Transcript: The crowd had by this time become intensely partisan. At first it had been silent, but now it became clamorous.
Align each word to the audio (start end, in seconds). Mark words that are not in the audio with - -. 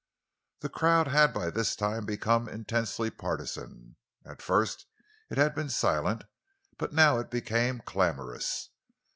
The 0.61 0.69
crowd 0.69 1.09
had 1.09 1.31
by 1.31 1.51
this 1.51 1.75
time 1.75 2.07
become 2.07 2.49
intensely 2.49 3.11
partisan. 3.11 3.97
At 4.25 4.41
first 4.41 4.87
it 5.29 5.37
had 5.37 5.53
been 5.53 5.69
silent, 5.69 6.23
but 6.79 6.91
now 6.91 7.19
it 7.19 7.29
became 7.29 7.81
clamorous. 7.85 8.69